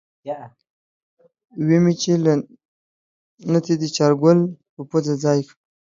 [1.65, 2.33] وی مې چې له
[3.51, 4.39] نتې دې چارګل
[4.73, 5.53] پۀ پوزه ځای که۔